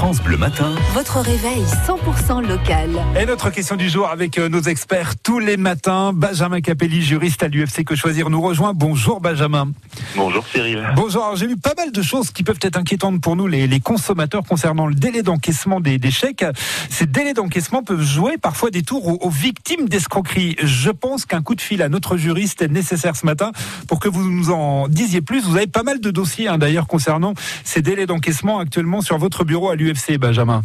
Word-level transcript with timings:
France 0.00 0.22
Bleu 0.22 0.38
Matin. 0.38 0.74
Votre 0.94 1.20
réveil 1.20 1.62
100% 1.86 2.40
local. 2.48 2.88
Et 3.20 3.26
notre 3.26 3.50
question 3.50 3.76
du 3.76 3.90
jour 3.90 4.08
avec 4.08 4.38
euh, 4.38 4.48
nos 4.48 4.62
experts 4.62 5.18
tous 5.22 5.40
les 5.40 5.58
matins. 5.58 6.14
Benjamin 6.14 6.62
Capelli, 6.62 7.02
juriste 7.02 7.42
à 7.42 7.48
l'UFC 7.48 7.84
Que 7.84 7.94
Choisir, 7.94 8.30
nous 8.30 8.40
rejoint. 8.40 8.72
Bonjour 8.72 9.20
Benjamin. 9.20 9.72
Bonjour 10.16 10.46
Cyril. 10.46 10.88
Bonjour. 10.96 11.22
Alors, 11.22 11.36
J'ai 11.36 11.46
vu 11.46 11.58
pas 11.58 11.74
mal 11.76 11.92
de 11.92 12.00
choses 12.00 12.30
qui 12.30 12.44
peuvent 12.44 12.58
être 12.62 12.78
inquiétantes 12.78 13.20
pour 13.20 13.36
nous, 13.36 13.46
les, 13.46 13.66
les 13.66 13.80
consommateurs, 13.80 14.42
concernant 14.42 14.86
le 14.86 14.94
délai 14.94 15.22
d'encaissement 15.22 15.80
des, 15.80 15.98
des 15.98 16.10
chèques. 16.10 16.46
Ces 16.88 17.04
délais 17.04 17.34
d'encaissement 17.34 17.82
peuvent 17.82 18.02
jouer 18.02 18.38
parfois 18.38 18.70
des 18.70 18.82
tours 18.82 19.06
aux, 19.06 19.18
aux 19.20 19.30
victimes 19.30 19.86
d'escroquerie. 19.86 20.56
Je 20.62 20.88
pense 20.88 21.26
qu'un 21.26 21.42
coup 21.42 21.54
de 21.54 21.60
fil 21.60 21.82
à 21.82 21.90
notre 21.90 22.16
juriste 22.16 22.62
est 22.62 22.68
nécessaire 22.68 23.16
ce 23.16 23.26
matin 23.26 23.52
pour 23.86 24.00
que 24.00 24.08
vous 24.08 24.30
nous 24.30 24.50
en 24.50 24.88
disiez 24.88 25.20
plus. 25.20 25.42
Vous 25.42 25.58
avez 25.58 25.66
pas 25.66 25.82
mal 25.82 26.00
de 26.00 26.10
dossiers 26.10 26.48
hein, 26.48 26.56
d'ailleurs 26.56 26.86
concernant 26.86 27.34
ces 27.64 27.82
délais 27.82 28.06
d'encaissement 28.06 28.60
actuellement 28.60 29.02
sur 29.02 29.18
votre 29.18 29.44
bureau 29.44 29.68
à 29.68 29.76
l'UFC, 29.76 29.89
Benjamin. 30.18 30.62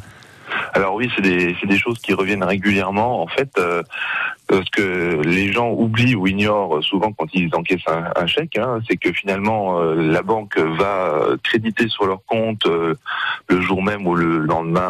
Alors 0.73 0.95
oui, 0.95 1.09
c'est 1.15 1.21
des, 1.21 1.55
des 1.63 1.77
choses 1.77 1.99
qui 1.99 2.13
reviennent 2.13 2.43
régulièrement. 2.43 3.21
En 3.21 3.27
fait, 3.27 3.49
euh, 3.57 3.81
ce 4.51 4.69
que 4.71 5.21
les 5.23 5.51
gens 5.51 5.69
oublient 5.71 6.15
ou 6.15 6.27
ignorent 6.27 6.83
souvent 6.83 7.11
quand 7.13 7.25
ils 7.33 7.49
encaissent 7.55 7.87
un, 7.87 8.11
un 8.15 8.27
chèque, 8.27 8.57
hein, 8.57 8.79
c'est 8.87 8.97
que 8.97 9.11
finalement 9.11 9.79
euh, 9.79 9.95
la 9.95 10.21
banque 10.21 10.57
va 10.57 11.19
créditer 11.43 11.87
sur 11.87 12.05
leur 12.05 12.19
compte 12.27 12.65
euh, 12.67 12.93
le 13.47 13.61
jour 13.61 13.81
même 13.81 14.05
ou 14.05 14.15
le 14.15 14.37
lendemain 14.39 14.89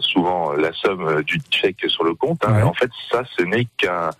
souvent 0.00 0.52
la 0.52 0.72
somme 0.72 1.22
du 1.22 1.40
chèque 1.50 1.84
sur 1.86 2.04
le 2.04 2.14
compte. 2.14 2.40
hein. 2.46 2.54
Ouais. 2.56 2.62
En 2.62 2.72
fait, 2.74 2.90
ça, 3.10 3.22
ce 3.36 3.42
n'est 3.44 3.66
qu'un 3.76 4.10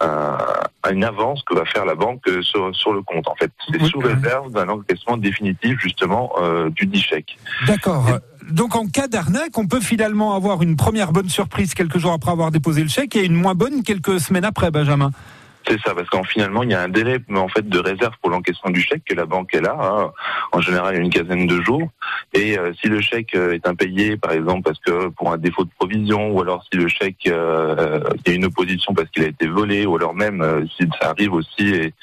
un- 0.00 0.90
une 0.90 1.04
avance 1.04 1.42
que 1.44 1.54
va 1.54 1.64
faire 1.64 1.84
la 1.84 1.94
banque 1.94 2.28
sur, 2.40 2.74
sur 2.74 2.92
le 2.92 3.02
compte. 3.02 3.28
En 3.28 3.36
fait, 3.36 3.50
c'est 3.70 3.80
Oui, 3.80 3.88
sous 3.88 4.00
réserve 4.00 4.50
d'un 4.52 4.68
encaissement 4.68 5.16
définitif 5.16 5.78
justement 5.78 6.32
du 6.70 6.86
dit 6.86 7.00
chèque. 7.00 7.38
D'accord. 7.66 8.04
Donc 8.50 8.76
en 8.76 8.86
cas 8.86 9.08
d'arnaque, 9.08 9.56
on 9.56 9.66
peut 9.66 9.80
finalement 9.80 10.34
avoir 10.34 10.62
une 10.62 10.76
première 10.76 11.12
bonne 11.12 11.28
surprise 11.28 11.74
quelques 11.74 11.98
jours 11.98 12.12
après 12.12 12.30
avoir 12.30 12.50
déposé 12.50 12.82
le 12.82 12.88
chèque 12.88 13.16
et 13.16 13.24
une 13.24 13.34
moins 13.34 13.54
bonne 13.54 13.82
quelques 13.82 14.20
semaines 14.20 14.44
après, 14.44 14.70
Benjamin. 14.70 15.10
C'est 15.66 15.80
ça, 15.80 15.94
parce 15.94 16.08
qu'en 16.08 16.24
finalement, 16.24 16.62
il 16.62 16.70
y 16.70 16.74
a 16.74 16.80
un 16.82 16.88
délai 16.88 17.18
en 17.34 17.48
fait 17.48 17.66
de 17.68 17.78
réserve 17.78 18.14
pour 18.20 18.30
l'encaissement 18.30 18.70
du 18.70 18.80
chèque 18.80 19.04
que 19.04 19.14
la 19.14 19.26
banque 19.26 19.54
est 19.54 19.60
là. 19.60 19.76
hein. 19.80 20.12
En 20.52 20.60
général, 20.60 20.94
il 20.94 20.98
y 20.98 21.00
a 21.00 21.04
une 21.04 21.10
quinzaine 21.10 21.46
de 21.46 21.60
jours. 21.62 21.88
Et 22.34 22.58
euh, 22.58 22.72
si 22.80 22.88
le 22.88 23.00
chèque 23.00 23.34
euh, 23.34 23.52
est 23.52 23.66
impayé, 23.66 24.16
par 24.16 24.32
exemple, 24.32 24.62
parce 24.62 24.78
que 24.80 25.08
pour 25.08 25.32
un 25.32 25.38
défaut 25.38 25.64
de 25.64 25.70
provision, 25.78 26.30
ou 26.32 26.40
alors 26.42 26.64
si 26.70 26.78
le 26.78 26.88
chèque, 26.88 27.26
euh, 27.28 28.00
il 28.26 28.30
y 28.30 28.32
a 28.32 28.36
une 28.36 28.44
opposition 28.46 28.92
parce 28.94 29.08
qu'il 29.10 29.22
a 29.24 29.28
été 29.28 29.46
volé, 29.46 29.86
ou 29.86 29.96
alors 29.96 30.14
même 30.14 30.42
euh, 30.42 30.64
si 30.76 30.88
ça 31.00 31.10
arrive 31.10 31.32
aussi, 31.32 31.68
et 31.68 31.94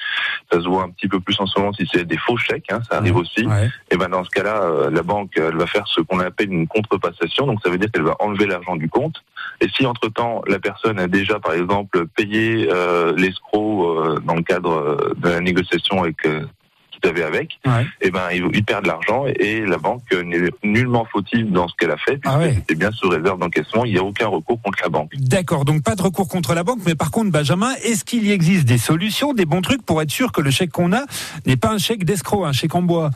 ça 0.52 0.60
se 0.62 0.68
voit 0.68 0.84
un 0.84 0.90
petit 0.90 1.08
peu 1.08 1.20
plus 1.20 1.40
en 1.40 1.46
ce 1.46 1.60
moment 1.60 1.74
si 1.74 1.88
c'est 1.92 2.06
des 2.06 2.18
faux 2.18 2.38
chèques, 2.38 2.72
hein, 2.72 2.80
ça 2.90 2.98
arrive 2.98 3.18
aussi. 3.18 3.46
Ouais. 3.46 3.70
Et 3.92 3.98
ben 3.98 4.08
dans 4.10 4.24
ce 4.24 4.30
cas-là, 4.30 4.64
euh, 4.64 4.90
la 4.90 5.04
banque 5.04 5.32
elle 5.36 5.56
va 5.58 5.68
faire 5.68 5.86
ce 5.88 6.02
qu'on 6.02 6.20
appelle 6.20 6.52
une 6.52 6.68
contrepassation. 6.68 7.46
Donc 7.46 7.60
ça 7.64 7.70
veut 7.70 7.78
dire 7.78 7.92
qu'elle 7.92 8.04
va 8.04 8.16
enlever 8.20 8.46
l'argent 8.46 8.76
du 8.76 8.90
compte. 8.90 9.16
Et 9.62 9.68
si 9.76 9.86
entre-temps 9.86 10.42
la 10.48 10.60
personne 10.60 11.00
a 11.00 11.08
déjà 11.08 11.40
par 11.40 11.54
exemple 11.54 12.06
payé 12.16 12.68
euh, 12.72 13.14
l'escroc 13.18 13.86
euh, 13.90 14.20
dans 14.20 14.36
le 14.36 14.44
cadre 14.44 14.72
euh, 14.72 15.14
de 15.18 15.30
la 15.30 15.40
négociation 15.42 16.04
avec 16.04 16.26
euh, 16.26 16.46
qu'il 17.02 17.10
avait 17.10 17.24
avec, 17.24 17.52
Ouais. 17.66 17.86
et 18.02 18.12
ben 18.12 18.24
il, 18.34 18.46
il 18.54 18.64
perd 18.66 18.84
de 18.84 18.90
l'argent 18.90 19.24
et 19.26 19.66
la 19.66 19.78
banque 19.78 20.02
n'est 20.12 20.50
nullement 20.64 21.06
fautive 21.12 21.50
dans 21.50 21.68
ce 21.70 21.74
qu'elle 21.80 21.92
a 21.92 21.98
fait 21.98 22.20
Ah 22.26 22.38
ouais. 22.40 22.54
c'était 22.56 22.76
bien 22.76 22.92
sous 22.92 23.08
réserve 23.08 23.40
d'encaissement. 23.40 23.86
Il 23.86 23.94
n'y 23.94 24.00
a 24.00 24.04
aucun 24.04 24.28
recours 24.28 24.62
contre 24.62 24.80
la 24.84 24.90
banque. 24.90 25.12
D'accord, 25.16 25.64
donc 25.64 25.82
pas 25.82 25.96
de 25.96 26.02
recours 26.02 26.28
contre 26.28 26.54
la 26.54 26.64
banque, 26.64 26.80
mais 26.86 26.96
par 26.96 27.10
contre, 27.12 27.32
Benjamin, 27.32 27.72
est-ce 27.86 28.04
qu'il 28.04 28.26
y 28.26 28.32
existe 28.32 28.66
des 28.66 28.78
solutions, 28.78 29.34
des 29.34 29.46
bons 29.46 29.62
trucs 29.62 29.82
pour 29.86 30.02
être 30.02 30.12
sûr 30.12 30.34
que 30.34 30.42
le 30.42 30.52
chèque 30.52 30.72
qu'on 30.72 30.92
a 30.92 31.04
n'est 31.46 31.56
pas 31.56 31.72
un 31.72 31.78
chèque 31.78 32.04
d'escroc, 32.04 32.46
un 32.46 32.52
chèque 32.52 32.76
en 32.76 32.82
bois? 32.82 33.12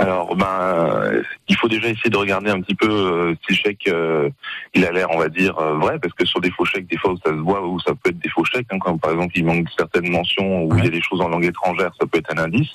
Alors, 0.00 0.36
ben, 0.36 1.22
il 1.48 1.56
faut 1.56 1.66
déjà 1.66 1.88
essayer 1.88 2.08
de 2.08 2.16
regarder 2.16 2.50
un 2.50 2.60
petit 2.60 2.76
peu 2.76 2.88
euh, 2.88 3.34
si 3.44 3.54
le 3.54 3.56
chèque, 3.56 3.88
euh, 3.88 4.30
il 4.72 4.84
a 4.86 4.92
l'air, 4.92 5.08
on 5.10 5.18
va 5.18 5.28
dire, 5.28 5.58
euh, 5.58 5.74
vrai, 5.74 5.98
parce 5.98 6.14
que 6.14 6.24
sur 6.24 6.40
des 6.40 6.52
faux 6.52 6.64
chèques, 6.64 6.86
des 6.86 6.96
fois, 6.96 7.14
ça 7.24 7.32
se 7.32 7.36
voit 7.36 7.66
où 7.66 7.80
ça 7.80 7.94
peut 7.96 8.10
être 8.10 8.18
des 8.20 8.28
faux 8.28 8.44
chèques, 8.44 8.68
hein, 8.70 8.78
quand 8.78 8.96
par 8.96 9.10
exemple 9.10 9.32
il 9.34 9.44
manque 9.44 9.66
certaines 9.76 10.08
mentions 10.08 10.62
ou 10.64 10.78
il 10.78 10.84
y 10.84 10.86
a 10.86 10.90
des 10.90 11.02
choses 11.02 11.20
en 11.20 11.28
langue 11.28 11.46
étrangère, 11.46 11.90
ça 12.00 12.06
peut 12.06 12.18
être 12.18 12.32
un 12.32 12.44
indice. 12.44 12.70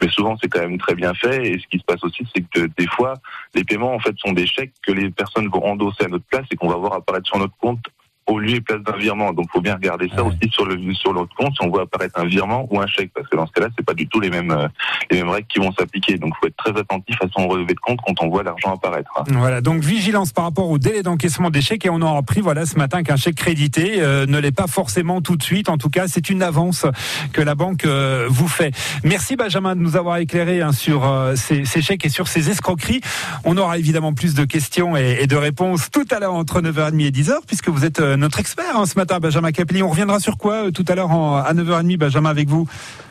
Mais 0.00 0.08
souvent, 0.08 0.34
c'est 0.40 0.48
quand 0.48 0.60
même 0.60 0.78
très 0.78 0.94
bien 0.94 1.12
fait. 1.12 1.46
Et 1.46 1.58
ce 1.58 1.66
qui 1.66 1.78
se 1.78 1.84
passe 1.84 2.02
aussi, 2.04 2.26
c'est 2.34 2.42
que 2.48 2.66
des 2.78 2.86
fois, 2.86 3.14
les 3.54 3.64
paiements, 3.64 3.92
en 3.92 4.00
fait, 4.00 4.16
sont 4.18 4.32
des 4.32 4.46
chèques 4.46 4.72
que 4.82 4.92
les 4.92 5.10
personnes 5.10 5.48
vont 5.48 5.62
endosser 5.66 6.04
à 6.04 6.08
notre 6.08 6.24
place 6.24 6.46
et 6.50 6.56
qu'on 6.56 6.68
va 6.68 6.76
voir 6.76 6.94
apparaître 6.94 7.26
sur 7.26 7.36
notre 7.36 7.56
compte 7.58 7.84
au 8.32 8.38
lieu 8.38 8.56
et 8.56 8.60
place 8.60 8.80
d'un 8.82 8.96
virement. 8.96 9.32
Donc, 9.32 9.46
faut 9.52 9.60
bien 9.60 9.74
regarder 9.74 10.08
ça 10.14 10.22
Ouais. 10.22 10.28
aussi 10.42 10.50
sur 10.52 10.64
le 10.66 10.76
sur 10.94 11.12
notre 11.14 11.34
compte 11.34 11.54
si 11.54 11.64
on 11.66 11.70
voit 11.70 11.82
apparaître 11.82 12.18
un 12.18 12.26
virement 12.26 12.66
ou 12.70 12.80
un 12.80 12.86
chèque, 12.86 13.10
parce 13.14 13.28
que 13.28 13.36
dans 13.36 13.46
ce 13.46 13.52
cas-là, 13.52 13.68
c'est 13.76 13.84
pas 13.84 13.94
du 13.94 14.08
tout 14.08 14.20
les 14.20 14.30
mêmes 14.30 14.50
euh, 14.50 14.68
les 15.10 15.18
mêmes 15.18 15.30
règles 15.30 15.46
qui 15.48 15.58
vont 15.58 15.72
s'appliquer. 15.72 16.18
Donc, 16.18 16.34
faut 16.40 16.46
être 16.46 16.56
très 16.56 16.78
attentif 16.78 17.16
à 17.22 17.26
son 17.36 17.46
relevé 17.48 17.74
de 17.74 17.80
compte 17.80 17.98
quand 18.06 18.14
on 18.22 18.28
voit 18.28 18.42
l'argent 18.42 18.74
apparaître. 18.74 19.10
hein. 19.16 19.24
Voilà, 19.28 19.60
donc 19.60 19.82
vigilance 19.82 20.32
par 20.32 20.44
rapport 20.44 20.68
au 20.70 20.78
délai 20.78 21.02
d'encaissement 21.02 21.50
des 21.50 21.60
chèques 21.62 21.86
et 21.86 21.90
on 21.90 22.00
a 22.02 22.16
appris 22.16 22.40
voilà 22.40 22.66
ce 22.66 22.76
matin 22.76 23.02
qu'un 23.02 23.16
chèque 23.16 23.36
crédité 23.36 23.96
euh, 24.02 24.26
ne 24.26 24.38
l'est 24.38 24.52
pas 24.52 24.66
forcément 24.66 25.20
tout 25.20 25.36
de 25.36 25.42
suite. 25.42 25.68
En 25.68 25.78
tout 25.78 25.90
cas, 25.90 26.06
c'est 26.08 26.30
une 26.30 26.42
avance 26.42 26.86
que 27.32 27.40
la 27.42 27.54
banque 27.54 27.84
euh, 27.84 28.26
vous 28.30 28.48
fait. 28.48 28.72
Merci 29.04 29.36
Benjamin 29.36 29.74
de 29.76 29.80
nous 29.80 29.96
avoir 29.96 30.16
éclairé 30.18 30.60
hein, 30.62 30.72
sur 30.72 31.06
euh, 31.06 31.34
ces, 31.36 31.64
ces 31.64 31.82
chèques 31.82 32.04
et 32.04 32.08
sur 32.08 32.28
ces 32.28 32.50
escroqueries. 32.50 33.00
On 33.44 33.56
aura 33.56 33.78
évidemment 33.78 34.12
plus 34.12 34.34
de 34.34 34.44
questions 34.44 34.96
et, 34.96 35.18
et 35.20 35.26
de 35.26 35.36
réponses 35.36 35.90
tout 35.90 36.06
à 36.10 36.18
l'heure 36.20 36.34
entre 36.34 36.60
9h30 36.60 37.00
et 37.06 37.10
10h 37.10 37.32
puisque 37.46 37.68
vous 37.68 37.84
êtes 37.84 38.00
notre 38.22 38.38
expert 38.38 38.76
hein, 38.76 38.86
ce 38.86 38.94
matin, 38.98 39.18
Benjamin 39.20 39.50
Capelli. 39.52 39.82
On 39.82 39.88
reviendra 39.90 40.18
sur 40.20 40.38
quoi 40.38 40.66
euh, 40.66 40.70
tout 40.70 40.84
à 40.88 40.94
l'heure 40.94 41.10
à 41.12 41.52
9h30, 41.52 41.96
Benjamin, 41.98 42.30
avec 42.30 42.48
vous? 42.48 42.66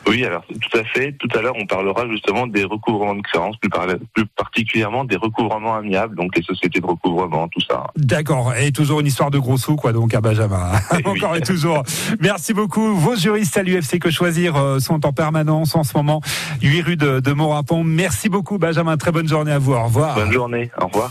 Oui, 0.08 0.24
alors 0.24 0.42
tout 0.48 0.78
à 0.78 0.82
fait. 0.84 1.12
Tout 1.12 1.28
à 1.38 1.42
l'heure, 1.42 1.54
on 1.56 1.66
parlera 1.66 2.08
justement 2.08 2.46
des 2.48 2.64
recouvrements 2.64 3.14
de 3.14 3.20
créances, 3.20 3.56
plus, 3.58 3.68
par- 3.70 3.86
plus 4.14 4.26
particulièrement 4.26 5.04
des 5.04 5.16
recouvrements 5.16 5.76
amiables, 5.76 6.16
donc 6.16 6.34
les 6.36 6.42
sociétés 6.42 6.80
de 6.80 6.86
recouvrement, 6.86 7.46
tout 7.48 7.60
ça. 7.60 7.84
D'accord, 7.96 8.54
et 8.56 8.72
toujours 8.72 9.00
une 9.00 9.06
histoire 9.06 9.30
de 9.30 9.38
gros 9.38 9.56
sous, 9.58 9.76
quoi, 9.76 9.92
donc 9.92 10.14
à 10.14 10.20
Benjamin. 10.20 10.72
Eh 10.92 10.96
oui. 10.96 11.18
Encore 11.22 11.36
et 11.36 11.40
toujours. 11.42 11.82
Merci 12.20 12.52
beaucoup. 12.54 12.94
Vos 12.94 13.14
juristes 13.16 13.56
à 13.56 13.62
l'UFC 13.62 13.98
que 13.98 14.10
choisir 14.10 14.56
euh, 14.56 14.78
sont 14.80 15.04
en 15.06 15.12
permanence 15.12 15.76
en 15.76 15.84
ce 15.84 15.96
moment. 15.96 16.20
8 16.62 16.80
rue 16.82 16.96
de, 16.96 17.20
de 17.20 17.32
Morapon. 17.32 17.84
Merci 17.84 18.28
beaucoup, 18.28 18.58
Benjamin. 18.58 18.96
Très 18.96 19.12
bonne 19.12 19.28
journée 19.28 19.52
à 19.52 19.58
vous. 19.58 19.72
Au 19.74 19.84
revoir. 19.84 20.14
Bonne 20.14 20.32
journée. 20.32 20.70
Au 20.80 20.86
revoir. 20.86 21.10